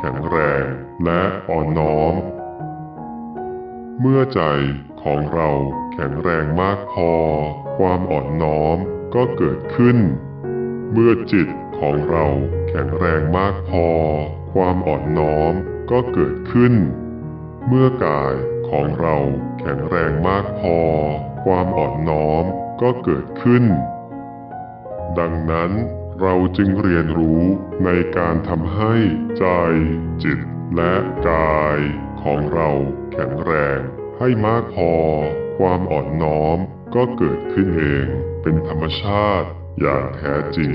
[0.00, 0.66] แข็งแรง
[1.04, 2.14] และอ่อนน้อม
[4.00, 4.40] เมื่อใจ
[5.02, 5.50] ของเรา
[5.92, 7.12] แข็งแรงมากพอ
[7.78, 8.76] ความอ่อนน้อม
[9.14, 9.98] ก็เกิดขึ้น
[10.92, 11.48] เมื่อจิต
[11.78, 12.26] ของเรา
[12.68, 13.86] แข็งแรงมากพอ
[14.52, 15.52] ความอ่อนน้อม
[15.90, 16.74] ก็เกิดขึ้น
[17.68, 18.34] เมื่อกาย
[18.70, 19.16] ของเรา
[19.60, 20.78] แข็งแรงมากพอ
[21.44, 22.44] ความอ่อนน้อม
[22.82, 23.64] ก็เกิดขึ้น
[25.18, 25.72] ดังนั้น
[26.22, 27.42] เราจึงเรียนรู้
[27.84, 28.94] ในการทำให้
[29.38, 29.44] ใจ
[30.22, 30.40] จิต
[30.76, 30.94] และ
[31.28, 31.78] กาย
[32.22, 32.70] ของเรา
[33.12, 33.80] แข็งแรง
[34.18, 34.92] ให้มากพอ
[35.58, 36.58] ความอ่อนน้อม
[36.94, 38.06] ก็เกิดขึ้นเอง
[38.42, 39.48] เป็นธรรมชาติ
[39.80, 40.74] อย่างแท้จริง